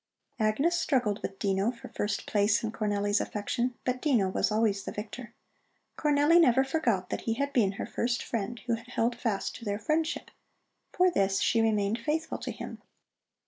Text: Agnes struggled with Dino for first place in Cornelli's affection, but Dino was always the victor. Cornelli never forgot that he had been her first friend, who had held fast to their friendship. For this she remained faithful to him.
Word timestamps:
Agnes 0.39 0.79
struggled 0.79 1.21
with 1.21 1.37
Dino 1.37 1.69
for 1.69 1.87
first 1.89 2.25
place 2.25 2.63
in 2.63 2.71
Cornelli's 2.71 3.21
affection, 3.21 3.75
but 3.85 4.01
Dino 4.01 4.29
was 4.29 4.51
always 4.51 4.81
the 4.83 4.91
victor. 4.91 5.35
Cornelli 5.95 6.41
never 6.41 6.63
forgot 6.63 7.11
that 7.11 7.21
he 7.29 7.35
had 7.35 7.53
been 7.53 7.73
her 7.73 7.85
first 7.85 8.23
friend, 8.23 8.59
who 8.65 8.73
had 8.73 8.87
held 8.87 9.15
fast 9.15 9.53
to 9.57 9.63
their 9.63 9.77
friendship. 9.77 10.31
For 10.91 11.11
this 11.11 11.39
she 11.39 11.61
remained 11.61 11.99
faithful 11.99 12.39
to 12.39 12.51
him. 12.51 12.81